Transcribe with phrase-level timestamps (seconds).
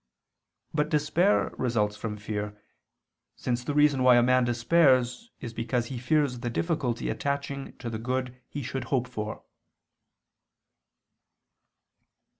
[0.73, 2.59] But despair results from fear:
[3.35, 7.87] since the reason why a man despairs is because he fears the difficulty attaching to
[7.87, 9.43] the good he should hope for.